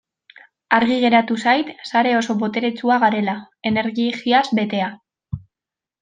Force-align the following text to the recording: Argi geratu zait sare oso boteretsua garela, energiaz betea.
Argi 0.75 0.95
geratu 1.01 1.35
zait 1.41 1.67
sare 1.89 2.13
oso 2.21 2.35
boteretsua 2.43 2.97
garela, 3.05 3.35
energiaz 3.73 4.45
betea. 4.61 4.89